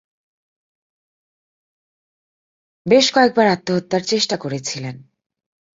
বেশ 2.85 3.05
কয়েকবার 3.11 3.47
আত্মহত্যার 3.47 4.03
চেষ্টা 4.03 4.35
করেছিলেন। 4.37 4.95